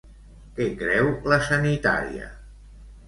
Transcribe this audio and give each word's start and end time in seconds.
Què 0.59 0.65
creu 0.79 1.09
la 1.33 1.39
sanitària? 1.49 2.31